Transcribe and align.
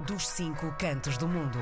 dos 0.00 0.26
cinco 0.26 0.74
cantos 0.78 1.16
do 1.16 1.28
mundo. 1.28 1.58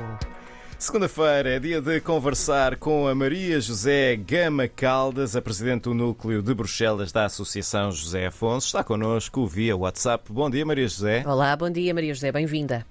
Segunda-feira 0.78 1.50
é 1.50 1.60
dia 1.60 1.80
de 1.80 2.00
conversar 2.00 2.76
com 2.76 3.06
a 3.06 3.14
Maria 3.14 3.60
José 3.60 4.16
Gama 4.16 4.66
Caldas, 4.66 5.36
a 5.36 5.42
Presidente 5.42 5.82
do 5.82 5.94
Núcleo 5.94 6.42
de 6.42 6.52
Bruxelas 6.52 7.12
da 7.12 7.26
Associação 7.26 7.92
José 7.92 8.26
Afonso. 8.26 8.66
Está 8.66 8.82
connosco 8.82 9.46
via 9.46 9.76
WhatsApp. 9.76 10.32
Bom 10.32 10.50
dia, 10.50 10.66
Maria 10.66 10.88
José. 10.88 11.22
Olá, 11.24 11.54
bom 11.54 11.70
dia, 11.70 11.94
Maria 11.94 12.12
José, 12.12 12.32
bem-vinda. 12.32 12.84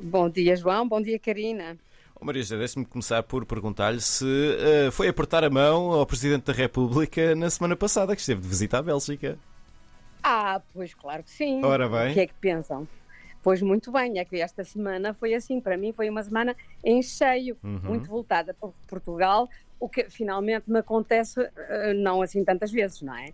Bom 0.00 0.28
dia, 0.28 0.56
João. 0.56 0.88
Bom 0.88 1.00
dia, 1.00 1.18
Karina. 1.18 1.76
Oh, 2.20 2.24
Maria 2.24 2.42
José, 2.42 2.56
deixe-me 2.56 2.84
começar 2.84 3.22
por 3.22 3.46
perguntar-lhe 3.46 4.00
se 4.00 4.24
uh, 4.24 4.90
foi 4.90 5.06
apertar 5.06 5.44
a 5.44 5.50
mão 5.50 5.92
ao 5.92 6.04
Presidente 6.04 6.46
da 6.46 6.52
República 6.52 7.36
na 7.36 7.50
semana 7.50 7.76
passada, 7.76 8.16
que 8.16 8.20
esteve 8.20 8.40
de 8.40 8.48
visita 8.48 8.78
à 8.78 8.82
Bélgica. 8.82 9.38
Ah, 10.22 10.60
pois 10.74 10.92
claro 10.92 11.22
que 11.22 11.30
sim. 11.30 11.64
Ora 11.64 11.88
bem. 11.88 12.10
O 12.10 12.14
que 12.14 12.20
é 12.20 12.26
que 12.26 12.34
pensam? 12.34 12.88
Pois 13.42 13.62
muito 13.62 13.90
bem, 13.90 14.18
é 14.18 14.24
que 14.24 14.36
esta 14.36 14.62
semana 14.64 15.14
foi 15.14 15.34
assim, 15.34 15.60
para 15.60 15.76
mim 15.76 15.92
foi 15.92 16.10
uma 16.10 16.22
semana 16.22 16.54
em 16.84 17.02
cheio, 17.02 17.56
Uhum. 17.64 17.80
muito 17.84 18.08
voltada 18.10 18.54
para 18.54 18.70
Portugal, 18.86 19.48
o 19.78 19.88
que 19.88 20.10
finalmente 20.10 20.68
me 20.70 20.78
acontece 20.78 21.40
eh, 21.56 21.94
não 21.94 22.20
assim 22.20 22.44
tantas 22.44 22.70
vezes, 22.70 23.00
não 23.00 23.16
é? 23.16 23.32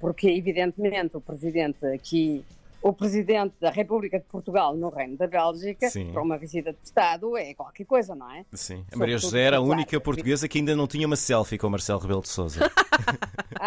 Porque 0.00 0.28
evidentemente 0.30 1.16
o 1.16 1.20
presidente 1.20 1.84
aqui, 1.86 2.44
o 2.84 2.92
presidente 2.92 3.54
da 3.58 3.70
República 3.70 4.18
de 4.18 4.26
Portugal 4.26 4.76
no 4.76 4.90
Reino 4.90 5.16
da 5.16 5.26
Bélgica, 5.26 5.88
Sim. 5.88 6.12
para 6.12 6.20
uma 6.22 6.36
visita 6.36 6.70
de 6.70 6.78
Estado 6.84 7.34
é 7.34 7.54
qualquer 7.54 7.86
coisa, 7.86 8.14
não 8.14 8.30
é? 8.30 8.44
Sim. 8.52 8.74
A 8.74 8.76
Sobretudo, 8.76 8.98
Maria 8.98 9.16
José 9.18 9.40
era 9.40 9.56
a 9.56 9.60
única 9.60 9.98
portuguesa 9.98 10.46
que 10.46 10.58
ainda 10.58 10.76
não 10.76 10.86
tinha 10.86 11.06
uma 11.06 11.16
selfie 11.16 11.56
com 11.56 11.66
o 11.66 11.70
Marcelo 11.70 11.98
Rebelo 11.98 12.20
de 12.20 12.28
Sousa. 12.28 12.60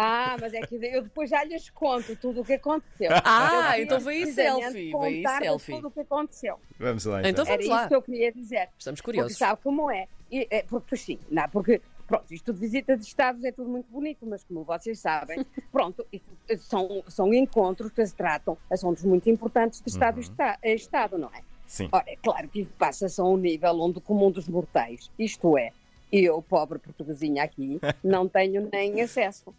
Ah, 0.00 0.36
mas 0.40 0.54
é 0.54 0.60
que 0.60 0.76
eu 0.76 1.02
depois 1.02 1.28
já 1.28 1.42
lhes 1.42 1.68
conto 1.70 2.14
tudo 2.14 2.42
o 2.42 2.44
que 2.44 2.52
aconteceu. 2.52 3.10
Ah, 3.24 3.76
Eu 3.76 3.84
então 3.84 4.00
precisamente 4.00 4.62
selfie, 4.62 4.90
contar-vos 4.92 5.42
selfie. 5.44 5.72
tudo 5.74 5.88
o 5.88 5.90
que 5.90 6.00
aconteceu. 6.00 6.60
Vamos 6.78 7.04
lá 7.04 7.18
então. 7.20 7.30
Então 7.30 7.44
Era 7.44 7.50
vamos 7.52 7.64
isso 7.64 7.74
lá, 7.74 7.88
que 7.88 7.94
eu 7.96 8.02
queria 8.02 8.32
dizer. 8.32 8.68
estamos 8.78 9.00
Porque 9.00 9.16
curiosos. 9.18 9.36
sabe 9.36 9.60
como 9.60 9.90
é? 9.90 10.06
E, 10.30 10.46
é 10.50 10.62
porque 10.62 10.96
sim, 10.96 11.18
não, 11.28 11.48
porque 11.48 11.82
pronto, 12.08 12.32
isto 12.34 12.52
de 12.52 12.58
visita 12.58 12.96
de 12.96 13.04
Estados 13.04 13.44
é 13.44 13.52
tudo 13.52 13.68
muito 13.70 13.88
bonito, 13.92 14.26
mas 14.26 14.42
como 14.42 14.64
vocês 14.64 14.98
sabem, 14.98 15.44
pronto, 15.70 16.04
eh, 16.12 16.56
são, 16.56 17.04
são 17.06 17.32
encontros 17.32 17.92
que 17.92 18.04
se 18.04 18.14
tratam 18.16 18.56
assuntos 18.70 19.04
muito 19.04 19.28
importantes 19.30 19.80
de 19.80 19.90
Estado, 19.90 20.16
e 20.18 20.22
esta- 20.22 20.58
eh, 20.62 20.74
Estado, 20.74 21.18
não 21.18 21.28
é? 21.28 21.42
Sim. 21.66 21.88
Ora, 21.92 22.04
é 22.08 22.16
claro 22.16 22.48
que 22.48 22.64
passa-se 22.64 23.20
a 23.20 23.24
um 23.24 23.36
nível 23.36 23.78
onde 23.80 23.98
o 23.98 24.00
comum 24.00 24.30
dos 24.30 24.48
mortais, 24.48 25.10
isto 25.18 25.56
é, 25.58 25.70
eu, 26.10 26.40
pobre 26.40 26.78
portuguesinha 26.78 27.44
aqui, 27.44 27.78
não 28.02 28.26
tenho 28.26 28.68
nem 28.72 29.00
acesso. 29.02 29.54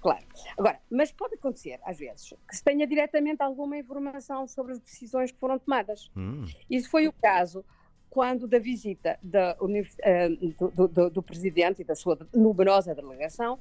Claro. 0.00 0.24
Agora, 0.58 0.80
mas 0.90 1.12
pode 1.12 1.36
acontecer, 1.36 1.78
às 1.84 1.96
vezes, 1.96 2.34
que 2.48 2.56
se 2.56 2.64
tenha 2.64 2.84
diretamente 2.88 3.40
alguma 3.40 3.78
informação 3.78 4.48
sobre 4.48 4.72
as 4.72 4.80
decisões 4.80 5.30
que 5.30 5.38
foram 5.38 5.60
tomadas. 5.60 6.10
Hum, 6.16 6.44
Isso 6.68 6.90
foi 6.90 7.06
o 7.06 7.12
caso 7.12 7.64
quando 8.12 8.46
da 8.46 8.58
visita 8.58 9.18
da 9.22 9.56
eh, 10.02 10.28
do, 10.28 10.86
do- 10.86 11.10
do- 11.10 11.22
presidente 11.22 11.80
e 11.80 11.84
da 11.84 11.94
sua 11.94 12.18
numerosa 12.34 12.94
delegação 12.94 13.58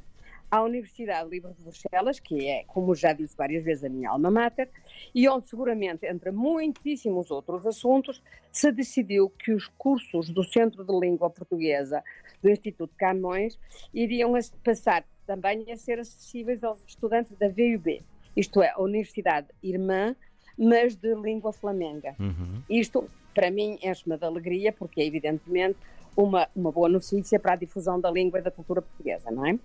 à 0.52 0.62
Universidade 0.62 1.30
Livre 1.30 1.54
de 1.54 1.64
Bruxelas, 1.64 2.20
que 2.20 2.46
é, 2.46 2.66
como 2.66 2.94
já 2.94 3.14
disse 3.14 3.34
várias 3.38 3.64
vezes, 3.64 3.86
a 3.86 3.90
minha 3.90 4.10
alma 4.10 4.30
mater, 4.30 4.70
e 5.16 5.26
onde 5.30 5.48
seguramente, 5.48 6.06
entre 6.06 6.32
muitíssimos 6.32 7.32
outros 7.32 7.66
assuntos, 7.66 8.22
se 8.52 8.70
decidiu 8.74 9.30
que 9.30 9.54
os 9.54 9.68
cursos 9.78 10.30
do 10.30 10.44
Centro 10.44 10.84
de 10.84 11.00
Língua 11.00 11.30
Portuguesa 11.30 12.04
do 12.44 12.50
Instituto 12.50 12.94
Camões 12.98 13.58
iriam 13.94 14.34
passar 14.66 15.06
também 15.26 15.72
a 15.72 15.78
ser 15.78 15.98
acessíveis 15.98 16.62
aos 16.62 16.84
estudantes 16.86 17.34
da 17.38 17.48
VUB, 17.48 18.04
isto 18.36 18.62
é, 18.62 18.72
a 18.72 18.82
Universidade 18.82 19.48
Irmã, 19.64 20.14
mas 20.58 20.94
de 20.98 21.16
língua 21.16 21.54
flamenga. 21.54 22.14
uhum. 22.20 22.62
Isto, 22.70 23.10
para 23.34 23.50
mim, 23.52 23.78
enche-me 23.82 24.18
de 24.18 24.26
alegria, 24.26 24.72
porque 24.74 25.02
é 25.02 25.06
evidentemente 25.06 25.78
uma, 26.16 26.48
uma 26.56 26.72
boa 26.72 26.90
notícia 26.90 27.40
para 27.40 27.54
a 27.54 27.56
difusão 27.56 28.00
da 28.00 28.12
língua 28.12 28.40
e 28.40 28.42
da 28.42 28.52
cultura 28.52 28.82
portuguesa, 28.82 29.32
não 29.32 29.46
é? 29.46 29.58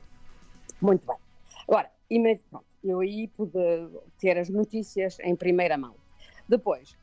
Muito 0.80 1.06
bem. 1.06 1.16
Agora, 1.68 1.90
eu 2.84 3.00
aí 3.00 3.28
pude 3.28 3.58
ter 4.18 4.38
as 4.38 4.48
notícias 4.48 5.18
em 5.20 5.34
primeira 5.34 5.76
mão. 5.76 5.94
Depois, 6.48 6.96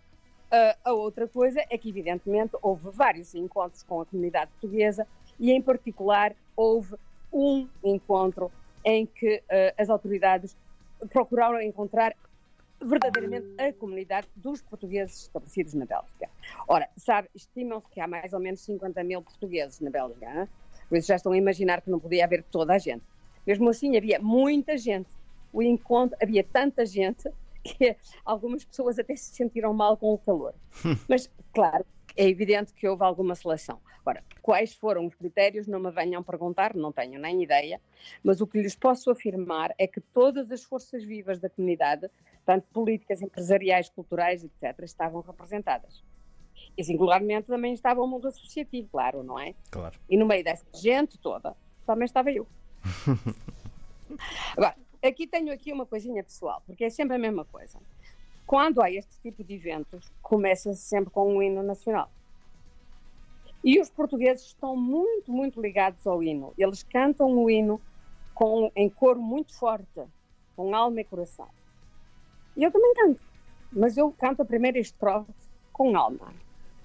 a- 0.52 0.78
a 0.86 0.94
outra 0.94 1.28
coisa 1.28 1.62
é 1.70 1.78
que, 1.78 1.90
evidentemente, 1.90 2.56
houve 2.62 2.90
vários 2.92 3.34
encontros 3.36 3.84
com 3.84 4.00
a 4.02 4.06
comunidade 4.06 4.52
portuguesa 4.52 5.06
e, 5.40 5.52
em 5.52 5.62
particular, 5.62 6.36
houve 6.56 6.96
um 7.32 7.68
encontro 7.84 8.52
em 8.86 9.06
que 9.06 9.44
eh, 9.50 9.74
as 9.78 9.90
autoridades 9.90 10.56
procuraram 11.12 11.60
encontrar 11.62 12.16
verdadeiramente 12.86 13.48
a 13.60 13.74
comunidade 13.74 14.28
dos 14.36 14.62
portugueses 14.62 15.24
estabelecidos 15.24 15.74
na 15.74 15.86
Bélgica. 15.86 16.30
Ora, 16.68 16.90
sabe, 16.98 17.30
estimam-se 17.36 17.90
que 17.90 18.00
há 18.00 18.08
mais 18.08 18.34
ou 18.34 18.40
menos 18.40 18.62
50 18.62 19.04
mil 19.04 19.22
portugueses 19.22 19.80
na 19.80 19.90
Bélgica, 19.90 20.50
por 20.90 20.98
isso 20.98 21.08
já 21.08 21.16
estão 21.16 21.32
a 21.32 21.38
imaginar 21.38 21.82
que 21.82 21.90
não 21.90 22.00
podia 22.00 22.26
haver 22.26 22.44
toda 22.44 22.74
a 22.74 22.78
gente. 22.78 23.04
Mesmo 23.46 23.70
assim, 23.70 23.98
havia 23.98 24.20
muita 24.20 24.78
gente. 24.78 25.10
O 25.52 25.62
encontro, 25.62 26.18
havia 26.22 26.44
tanta 26.44 26.86
gente 26.86 27.30
que 27.64 27.96
algumas 28.26 28.64
pessoas 28.66 29.00
até 29.00 29.16
se 29.16 29.34
sentiram 29.36 29.74
mal 29.74 29.96
com 29.98 30.14
o 30.14 30.18
calor. 30.18 30.54
Mas, 31.08 31.30
claro, 31.54 31.86
é 32.16 32.28
evidente 32.28 32.74
que 32.74 32.88
houve 32.88 33.04
alguma 33.04 33.36
seleção. 33.36 33.80
Agora, 34.02 34.24
quais 34.42 34.74
foram 34.74 35.06
os 35.06 35.16
critérios, 35.16 35.68
não 35.68 35.80
me 35.80 35.90
venham 35.90 36.22
perguntar, 36.22 36.76
não 36.76 36.92
tenho 36.92 37.20
nem 37.20 37.42
ideia, 37.42 37.80
mas 38.24 38.42
o 38.42 38.48
que 38.48 38.62
lhes 38.62 38.76
posso 38.76 39.10
afirmar 39.10 39.74
é 39.78 39.88
que 39.88 40.02
todas 40.02 40.52
as 40.52 40.64
forças 40.64 41.04
vivas 41.04 41.40
da 41.40 41.50
comunidade, 41.50 42.10
tanto 42.46 42.68
políticas, 42.74 43.22
empresariais, 43.22 43.90
culturais, 43.90 44.44
etc., 44.44 44.84
estavam 44.84 45.22
representadas. 45.22 46.04
E 46.78 46.84
singularmente 46.84 47.48
também 47.48 47.74
estava 47.74 48.02
o 48.02 48.08
mundo 48.08 48.28
associativo, 48.28 48.90
claro, 48.92 49.24
não 49.24 49.40
é? 49.40 49.54
Claro. 49.72 49.98
E 50.10 50.18
no 50.18 50.26
meio 50.26 50.44
dessa 50.44 50.66
gente 50.74 51.18
toda, 51.18 51.56
também 51.86 52.06
estava 52.06 52.32
eu. 52.32 52.48
Agora, 54.58 54.76
aqui 55.02 55.28
tenho 55.28 55.54
aqui 55.54 55.72
uma 55.72 55.86
coisinha 55.86 56.24
pessoal, 56.24 56.62
porque 56.66 56.84
é 56.86 56.90
sempre 56.90 57.16
a 57.16 57.20
mesma 57.20 57.46
coisa. 57.46 57.80
Quando 58.46 58.82
há 58.82 58.92
este 58.92 59.20
tipo 59.22 59.44
de 59.44 59.56
eventos, 59.56 60.12
começa-se 60.22 60.82
sempre 60.82 61.10
com 61.10 61.36
um 61.36 61.42
hino 61.42 61.64
nacional. 61.64 62.12
E 63.64 63.80
os 63.80 63.90
portugueses 63.90 64.48
estão 64.48 64.76
muito, 64.76 65.32
muito 65.32 65.62
ligados 65.62 66.06
ao 66.06 66.22
hino. 66.22 66.54
Eles 66.58 66.84
cantam 66.84 67.38
o 67.38 67.50
hino 67.50 67.80
com, 68.34 68.72
em 68.76 68.90
coro 68.90 69.22
muito 69.22 69.58
forte, 69.58 70.02
com 70.56 70.76
alma 70.76 71.00
e 71.00 71.04
coração. 71.04 71.48
E 72.58 72.64
eu 72.64 72.72
também 72.72 72.94
canto, 72.94 73.22
mas 73.72 73.98
eu 73.98 74.12
canto 74.12 74.42
a 74.42 74.46
primeira 74.46 74.78
estrofe 74.78 75.32
com 75.72 75.96
alma. 75.96 76.34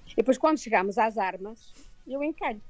E 0.07 0.15
depois, 0.15 0.37
quando 0.37 0.57
chegamos 0.57 0.97
às 0.97 1.17
armas, 1.17 1.73
eu 2.07 2.23
encalho 2.23 2.61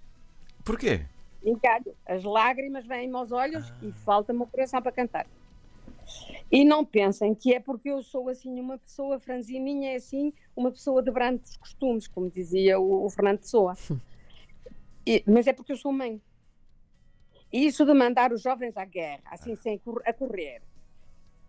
Porquê? 0.66 1.06
encalho. 1.44 1.96
As 2.06 2.24
lágrimas 2.24 2.86
vêm-me 2.86 3.16
aos 3.16 3.32
olhos 3.32 3.72
e 3.82 3.92
falta-me 3.92 4.44
o 4.44 4.48
coração 4.48 4.82
para 4.82 4.92
cantar. 4.92 5.26
E 6.52 6.66
não 6.66 6.84
pensem 6.84 7.36
que 7.36 7.54
é 7.54 7.60
porque 7.60 7.90
eu 7.90 8.02
sou 8.02 8.28
assim 8.30 8.60
uma 8.60 8.78
pessoa 8.78 9.20
franzininha, 9.20 9.92
é 9.92 9.96
assim 9.96 10.34
uma 10.56 10.72
pessoa 10.72 11.02
de 11.04 11.12
brancos 11.12 11.56
costumes, 11.58 12.08
como 12.08 12.30
dizia 12.30 12.80
o, 12.80 13.06
o 13.06 13.10
Fernando 13.10 13.40
Pessoa. 13.40 13.76
E- 15.06 15.24
mas 15.28 15.48
é 15.48 15.54
porque 15.54 15.72
eu 15.72 15.78
sou 15.78 15.92
mãe. 15.92 16.22
E 17.52 17.66
isso 17.66 17.86
de 17.86 17.94
mandar 17.94 18.32
os 18.32 18.42
jovens 18.42 18.78
à 18.78 18.86
guerra, 18.86 19.24
assim, 19.26 19.56
sem 19.56 19.82
a 20.06 20.14
correr, 20.14 20.62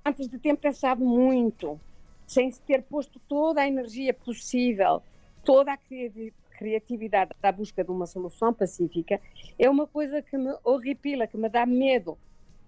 antes 0.04 0.28
de 0.28 0.38
ter 0.38 0.56
pensado 0.56 1.04
muito, 1.04 1.78
sem 2.26 2.50
se 2.50 2.60
ter 2.62 2.82
posto 2.82 3.20
toda 3.28 3.60
a 3.60 3.68
energia 3.68 4.14
possível, 4.14 5.02
toda 5.44 5.72
a 5.72 5.76
criati- 5.76 6.32
criatividade 6.56 7.32
à 7.42 7.52
busca 7.52 7.84
de 7.84 7.90
uma 7.90 8.06
solução 8.06 8.52
pacífica, 8.52 9.20
é 9.58 9.68
uma 9.68 9.86
coisa 9.86 10.22
que 10.22 10.38
me 10.38 10.54
horripila, 10.64 11.26
que 11.26 11.36
me 11.36 11.48
dá 11.50 11.66
medo 11.66 12.18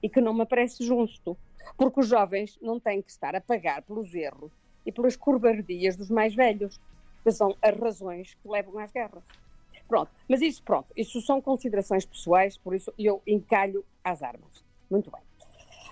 e 0.03 0.09
que 0.09 0.21
não 0.21 0.35
me 0.35 0.47
parece 0.47 0.85
justo. 0.85 1.39
Porque 1.77 2.01
os 2.01 2.09
jovens 2.09 2.59
não 2.61 2.81
têm 2.81 3.01
que 3.03 3.11
estar 3.11 3.35
a 3.37 3.41
pagar 3.41 3.83
pelos 3.83 4.13
erros 4.15 4.53
e 4.85 4.91
pelas 4.91 5.17
covardias 5.17 5.97
dos 5.97 6.11
mais 6.11 6.35
velhos, 6.35 6.81
que 7.25 7.31
são 7.31 7.57
as 7.63 7.79
razões 7.79 8.35
que 8.35 8.49
levam 8.49 8.79
às 8.79 8.91
guerras. 8.91 9.23
Pronto, 9.89 10.11
mas 10.29 10.43
isso, 10.43 10.63
pronto, 10.63 10.89
isso 10.97 11.21
são 11.21 11.41
considerações 11.41 12.05
pessoais, 12.05 12.59
por 12.59 12.75
isso 12.75 12.93
eu 12.99 13.23
encalho 13.27 13.85
às 14.03 14.23
armas. 14.23 14.65
Muito 14.91 15.11
bem. 15.11 15.23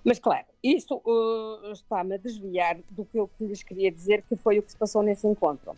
Mas 0.05 0.19
claro, 0.19 0.47
isto 0.63 1.03
uh, 1.05 1.73
está-me 1.73 2.15
a 2.15 2.19
desviar 2.19 2.79
do 2.89 3.05
que 3.05 3.19
eu 3.19 3.31
lhes 3.41 3.63
queria 3.63 3.91
dizer, 3.91 4.23
que 4.23 4.37
foi 4.37 4.59
o 4.59 4.63
que 4.63 4.71
se 4.73 4.79
passou 4.79 5.03
nesse 5.03 5.27
encontro. 5.27 5.77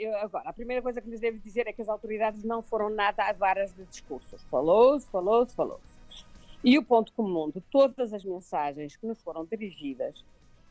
Eu- 0.00 0.16
Agora, 0.18 0.48
a 0.48 0.52
primeira 0.52 0.82
coisa 0.82 1.02
que 1.02 1.08
lhes 1.10 1.20
devo 1.20 1.38
dizer 1.38 1.66
é 1.66 1.72
que 1.72 1.82
as 1.82 1.88
autoridades 1.88 2.42
não 2.42 2.62
foram 2.62 2.88
nada 2.88 3.24
avaras 3.28 3.74
de 3.74 3.84
discursos. 3.84 4.42
Falou-se, 4.50 5.10
falou-se, 5.10 5.54
falou-se. 5.54 5.95
E 6.66 6.76
o 6.76 6.82
ponto 6.82 7.12
comum 7.12 7.48
de 7.48 7.60
todas 7.70 8.12
as 8.12 8.24
mensagens 8.24 8.96
que 8.96 9.06
nos 9.06 9.22
foram 9.22 9.44
dirigidas 9.44 10.24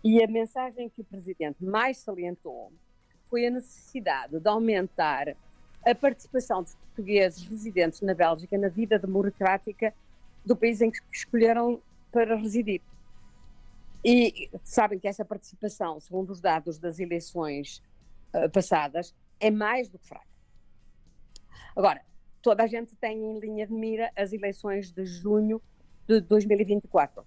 e 0.04 0.22
a 0.22 0.28
mensagem 0.28 0.90
que 0.90 1.00
o 1.00 1.06
Presidente 1.06 1.64
mais 1.64 2.00
salientou 2.00 2.70
foi 3.30 3.48
a 3.48 3.50
necessidade 3.50 4.38
de 4.38 4.50
aumentar 4.50 5.38
a 5.86 5.96
participação 5.96 6.64
dos 6.64 6.76
portugueses 6.76 7.48
residentes 7.48 8.02
na 8.02 8.14
Bélgica 8.14 8.58
na 8.58 8.68
vida 8.68 9.00
democrática 9.00 9.94
do 10.46 10.54
país 10.54 10.82
em 10.82 10.92
que 10.92 11.00
escolheram 11.14 11.82
para 12.12 12.36
residir. 12.36 12.82
E 14.04 14.50
sabem 14.66 15.00
que 15.00 15.08
essa 15.08 15.24
participação, 15.24 16.02
segundo 16.02 16.30
os 16.30 16.42
dados 16.42 16.78
das 16.78 17.00
eleições 17.00 17.82
uh, 18.34 18.50
passadas 18.50 19.16
é 19.40 19.50
mais 19.50 19.88
do 19.88 19.98
que 19.98 20.08
fraca. 20.10 20.28
Agora, 21.74 22.02
toda 22.42 22.64
a 22.64 22.68
gente 22.68 22.94
tem 22.98 23.18
em 23.18 23.40
linha 23.40 23.66
de 23.66 23.72
mira 23.72 24.12
as 24.14 24.34
eleições 24.34 24.92
de 24.92 25.06
junho 25.06 25.62
de 26.08 26.22
2024, 26.22 27.24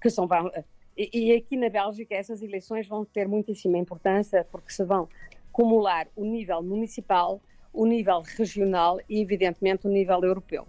que 0.00 0.10
são 0.10 0.28
e, 0.96 1.10
e 1.12 1.32
aqui 1.32 1.56
na 1.56 1.68
Bélgica 1.68 2.14
essas 2.14 2.42
eleições 2.42 2.86
vão 2.86 3.04
ter 3.04 3.26
muitíssima 3.26 3.78
importância 3.78 4.46
porque 4.50 4.72
se 4.72 4.84
vão 4.84 5.08
acumular 5.50 6.08
o 6.14 6.24
nível 6.24 6.62
municipal, 6.62 7.40
o 7.72 7.86
nível 7.86 8.20
regional 8.20 9.00
e, 9.08 9.20
evidentemente, 9.20 9.86
o 9.86 9.90
nível 9.90 10.20
europeu. 10.22 10.66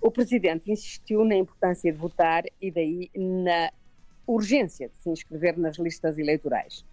O 0.00 0.10
Presidente 0.10 0.70
insistiu 0.70 1.24
na 1.24 1.34
importância 1.34 1.90
de 1.90 1.98
votar 1.98 2.44
e 2.60 2.70
daí 2.70 3.10
na 3.14 3.72
urgência 4.26 4.88
de 4.88 5.02
se 5.02 5.10
inscrever 5.10 5.58
nas 5.58 5.78
listas 5.78 6.18
eleitorais. 6.18 6.84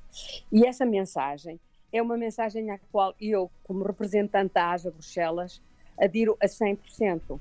E 0.51 0.65
essa 0.65 0.85
mensagem 0.85 1.59
é 1.91 2.01
uma 2.01 2.17
mensagem 2.17 2.71
à 2.71 2.79
qual 2.91 3.13
eu, 3.19 3.51
como 3.63 3.83
representante 3.83 4.53
da 4.53 4.71
AJA 4.71 4.91
Bruxelas, 4.91 5.61
adiro 5.99 6.37
a 6.41 6.47
100%, 6.47 7.39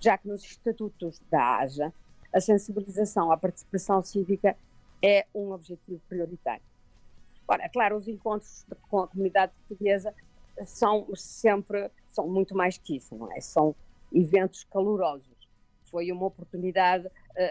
já 0.00 0.16
que 0.16 0.28
nos 0.28 0.44
estatutos 0.44 1.20
da 1.30 1.58
AJA 1.58 1.92
a 2.32 2.40
sensibilização 2.40 3.32
à 3.32 3.36
participação 3.36 4.02
cívica 4.02 4.56
é 5.02 5.26
um 5.34 5.52
objetivo 5.52 6.00
prioritário. 6.08 6.62
Ora, 7.46 7.64
é 7.64 7.68
claro, 7.68 7.96
os 7.96 8.06
encontros 8.06 8.66
com 8.90 9.00
a 9.00 9.08
comunidade 9.08 9.52
portuguesa 9.52 10.14
são 10.66 11.06
sempre, 11.14 11.90
são 12.10 12.28
muito 12.28 12.54
mais 12.54 12.76
que 12.76 12.96
isso, 12.96 13.14
não 13.16 13.32
é? 13.32 13.40
São 13.40 13.74
eventos 14.12 14.64
calorosos. 14.64 15.36
Foi 15.84 16.12
uma 16.12 16.26
oportunidade 16.26 17.08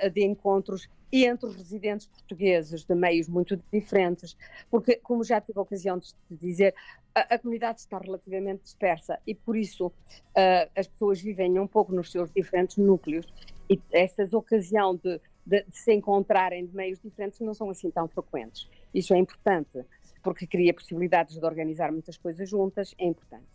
de 0.10 0.24
encontros 0.24 0.90
entre 1.12 1.48
os 1.48 1.56
residentes 1.56 2.08
portugueses 2.08 2.84
de 2.84 2.94
meios 2.94 3.30
muito 3.30 3.62
diferentes, 3.72 4.38
porque, 4.70 4.98
como 4.98 5.24
já 5.24 5.40
tive 5.40 5.60
a 5.60 5.62
ocasião 5.62 5.98
de 5.98 6.14
dizer, 6.30 6.76
a, 7.16 7.36
a 7.36 7.40
comunidade 7.40 7.80
está 7.80 7.98
relativamente 7.98 8.64
dispersa 8.64 9.20
e, 9.26 9.34
por 9.34 9.56
isso, 9.56 9.88
uh, 9.88 10.70
as 10.76 10.88
pessoas 10.88 11.22
vivem 11.22 11.58
um 11.60 11.68
pouco 11.68 11.94
nos 11.94 12.12
seus 12.12 12.32
diferentes 12.32 12.78
núcleos 12.78 13.26
e 13.70 13.80
essas 13.92 14.34
ocasiões 14.34 15.00
de, 15.02 15.20
de, 15.46 15.64
de, 15.64 15.78
se 15.78 15.94
encontrarem 15.94 16.66
de 16.66 16.76
meios 16.76 17.00
diferentes 17.00 17.40
não 17.40 17.54
são 17.54 17.70
assim 17.70 17.90
tão 17.90 18.08
frequentes. 18.08 18.70
Isso 18.94 19.14
é 19.14 19.18
importante, 19.18 19.86
porque 20.22 20.46
cria 20.46 20.74
possibilidades 20.74 21.40
de 21.40 21.46
organizar 21.46 21.92
muitas 21.92 22.18
coisas 22.18 22.50
juntas, 22.50 22.94
é 22.98 23.06
importante. 23.06 23.46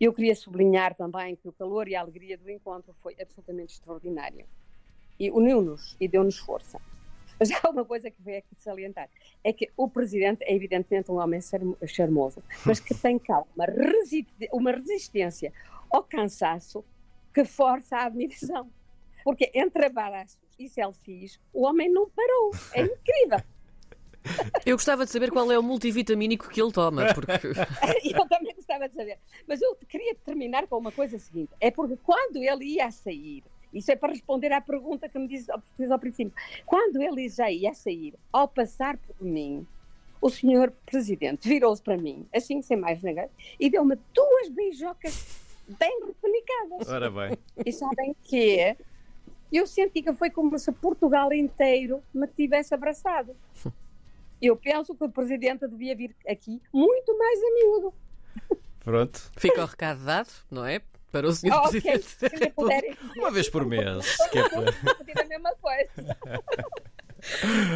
Eu 0.00 0.12
queria 0.12 0.34
sublinhar 0.34 0.94
também 0.94 1.36
que 1.36 1.48
o 1.48 1.52
calor 1.52 1.88
e 1.88 1.94
a 1.94 2.00
alegria 2.00 2.36
do 2.36 2.50
encontro 2.50 2.94
foi 3.00 3.14
absolutamente 3.20 3.74
extraordinário. 3.74 4.46
E 5.18 5.30
uniu-nos 5.30 5.96
e 6.00 6.08
deu-nos 6.08 6.38
força. 6.38 6.80
Mas 7.38 7.50
há 7.50 7.68
uma 7.68 7.84
coisa 7.84 8.10
que 8.10 8.22
veio 8.22 8.38
aqui 8.38 8.54
salientar: 8.58 9.08
é 9.42 9.52
que 9.52 9.70
o 9.76 9.88
presidente 9.88 10.42
é 10.44 10.54
evidentemente 10.54 11.10
um 11.10 11.16
homem 11.16 11.40
charmoso, 11.86 12.42
mas 12.64 12.80
que 12.80 12.94
tem 12.94 13.18
calma, 13.18 13.48
uma 14.52 14.72
resistência 14.72 15.52
ao 15.90 16.02
cansaço 16.02 16.84
que 17.32 17.44
força 17.44 17.96
a 17.96 18.06
admiração. 18.06 18.70
Porque 19.24 19.50
entre 19.54 19.86
abraços 19.86 20.38
e 20.58 20.68
selfies, 20.68 21.40
o 21.52 21.64
homem 21.64 21.90
não 21.90 22.08
parou. 22.10 22.52
É 22.72 22.82
incrível. 22.82 23.40
Eu 24.64 24.76
gostava 24.76 25.04
de 25.04 25.10
saber 25.10 25.30
qual 25.30 25.50
é 25.52 25.58
o 25.58 25.62
multivitamínico 25.62 26.48
que 26.48 26.60
ele 26.60 26.72
toma. 26.72 27.12
Porque... 27.12 27.32
eu 28.08 28.26
também 28.26 28.54
gostava 28.54 28.88
de 28.88 28.94
saber. 28.94 29.18
Mas 29.46 29.60
eu 29.60 29.76
queria 29.86 30.14
terminar 30.14 30.66
com 30.66 30.78
uma 30.78 30.90
coisa 30.90 31.18
seguinte: 31.18 31.52
é 31.60 31.70
porque 31.70 31.98
quando 32.02 32.36
ele 32.36 32.64
ia 32.64 32.90
sair, 32.90 33.44
isso 33.74 33.90
é 33.90 33.96
para 33.96 34.12
responder 34.12 34.52
à 34.52 34.60
pergunta 34.60 35.08
que 35.08 35.18
me 35.18 35.26
disse 35.28 35.50
ao 35.50 35.98
princípio, 35.98 36.32
quando 36.64 37.02
ele 37.02 37.28
já 37.28 37.50
ia 37.50 37.74
sair, 37.74 38.14
ao 38.32 38.48
passar 38.48 38.96
por 38.96 39.20
mim, 39.20 39.66
o 40.20 40.30
senhor 40.30 40.72
presidente 40.86 41.46
virou-se 41.48 41.82
para 41.82 41.98
mim, 41.98 42.26
assim 42.34 42.62
sem 42.62 42.76
mais 42.76 43.02
negar, 43.02 43.28
e 43.60 43.68
deu-me 43.68 43.98
duas 44.14 44.48
beijocas 44.48 45.38
bem 45.68 46.00
repenicadas. 46.06 46.88
Ora 46.88 47.10
bem. 47.10 47.36
E 47.66 47.72
sabem 47.72 48.14
que 48.22 48.76
eu 49.52 49.66
senti 49.66 50.02
que 50.02 50.12
foi 50.14 50.30
como 50.30 50.58
se 50.58 50.72
Portugal 50.72 51.32
inteiro 51.32 52.02
me 52.12 52.26
tivesse 52.26 52.72
abraçado. 52.74 53.36
Eu 54.40 54.56
penso 54.56 54.94
que 54.94 55.04
o 55.04 55.08
presidente 55.08 55.66
devia 55.66 55.94
vir 55.94 56.14
aqui 56.28 56.60
muito 56.72 57.16
mais 57.18 57.38
a 57.40 57.50
miúdo. 57.54 57.94
Pronto. 58.80 59.30
Fica 59.36 59.62
o 59.62 59.66
recado 59.66 60.04
dado, 60.04 60.30
não 60.50 60.66
é? 60.66 60.82
Para 61.14 61.28
o 61.28 61.32
senhor 61.32 61.62
oh, 61.64 61.68
presidente. 61.68 62.08
Okay. 62.56 62.96
Uma 63.16 63.30
vez 63.30 63.48
por 63.48 63.64
mês. 63.64 64.16
Que 64.32 64.38
é 64.40 64.48
para... 64.48 65.22
a 65.22 65.28
mesma 65.28 65.54
coisa. 65.62 66.16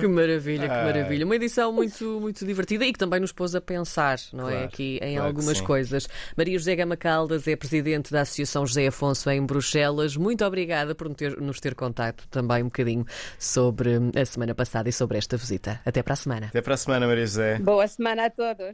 Que 0.01 0.09
maravilha, 0.09 0.69
que 0.69 0.75
maravilha. 0.75 1.25
Uma 1.25 1.37
edição 1.37 1.73
muito, 1.73 2.21
muito 2.21 2.45
divertida 2.45 2.85
e 2.85 2.93
que 2.93 2.99
também 2.99 3.21
nos 3.21 3.33
pôs 3.33 3.55
a 3.55 3.61
pensar, 3.61 4.19
não 4.33 4.49
é, 4.49 4.51
claro, 4.51 4.65
é? 4.65 4.67
Aqui 4.67 4.99
em 5.01 5.15
claro 5.15 5.29
algumas 5.29 5.61
coisas. 5.61 6.09
Maria 6.37 6.59
José 6.59 6.75
Gama 6.75 6.97
Caldas 6.97 7.47
é 7.47 7.55
presidente 7.55 8.13
da 8.13 8.23
Associação 8.23 8.67
José 8.67 8.89
Afonso 8.89 9.31
em 9.31 9.47
Bruxelas. 9.47 10.17
Muito 10.17 10.45
obrigada 10.45 10.95
por 10.95 11.09
nos 11.41 11.61
ter 11.61 11.75
contado 11.75 12.25
também 12.29 12.63
um 12.63 12.67
bocadinho 12.67 13.07
sobre 13.39 13.93
a 14.21 14.25
semana 14.25 14.55
passada 14.55 14.89
e 14.89 14.93
sobre 14.93 15.17
esta 15.17 15.37
visita. 15.37 15.81
Até 15.87 16.03
para 16.03 16.15
a 16.15 16.17
semana. 16.17 16.47
Até 16.49 16.61
para 16.61 16.75
a 16.75 16.77
semana, 16.77 17.07
Maria 17.07 17.25
José. 17.25 17.59
Boa 17.61 17.87
semana 17.87 18.27
a 18.27 18.31
todos. 18.31 18.67